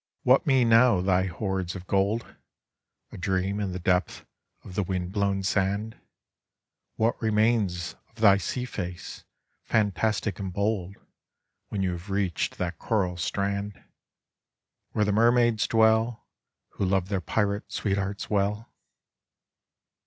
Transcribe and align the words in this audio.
Tttiat 0.25 0.47
mean 0.47 0.69
now 0.69 0.99
thy 0.99 1.27
horde 1.27 1.75
of 1.75 1.85
gold 1.85 2.35
A 3.11 3.17
dreaa 3.19 3.61
in 3.61 3.71
the 3.71 3.77
depth 3.77 4.25
of 4.63 4.73
the 4.73 4.81
wind 4.81 5.11
blown 5.11 5.43
Band? 5.53 5.95
TTnat 6.97 7.21
regains 7.21 7.93
of 8.09 8.15
thy 8.15 8.37
sea 8.37 8.65
face 8.65 9.25
fantastic 9.61 10.39
and 10.39 10.51
bold 10.51 10.95
T?hen 10.95 11.83
you 11.83 11.91
have 11.91 12.09
reached 12.09 12.57
that 12.57 12.79
coral 12.79 13.15
strand, 13.15 13.73
TOiere 14.95 15.05
the 15.05 15.11
nsraaids 15.11 15.67
dwell, 15.67 16.25
?ho 16.77 16.83
love 16.83 17.09
their 17.09 17.21
pirate 17.21 17.71
sweethearts 17.71 18.27
well? 18.27 18.73